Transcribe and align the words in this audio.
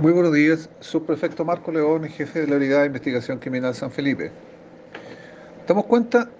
Muy 0.00 0.12
buenos 0.12 0.32
días, 0.32 0.70
subprefecto 0.78 1.44
Marco 1.44 1.72
León, 1.72 2.04
jefe 2.04 2.42
de 2.42 2.46
la 2.46 2.54
Unidad 2.54 2.82
de 2.82 2.86
Investigación 2.86 3.40
Criminal 3.40 3.74
San 3.74 3.90
Felipe. 3.90 4.30
Damos 5.66 5.86
cuenta 5.86 6.30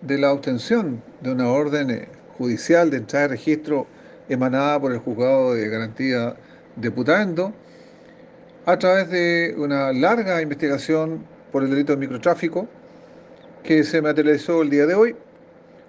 de 0.00 0.16
la 0.16 0.32
obtención 0.32 1.02
de 1.20 1.32
una 1.32 1.50
orden 1.50 1.90
eh, 1.90 2.08
judicial 2.38 2.88
de 2.88 2.96
entrada 2.96 3.24
de 3.24 3.34
registro 3.34 3.86
emanada 4.30 4.80
por 4.80 4.92
el 4.92 5.00
juzgado 5.00 5.52
de 5.52 5.68
garantía 5.68 6.34
de 6.76 6.90
Putaendo 6.90 7.52
a 8.64 8.78
través 8.78 9.10
de 9.10 9.54
una 9.58 9.92
larga 9.92 10.40
investigación 10.40 11.26
por 11.52 11.64
el 11.64 11.68
delito 11.68 11.92
de 11.92 11.98
microtráfico 11.98 12.68
que 13.64 13.84
se 13.84 14.00
materializó 14.00 14.62
el 14.62 14.70
día 14.70 14.86
de 14.86 14.94
hoy 14.94 15.16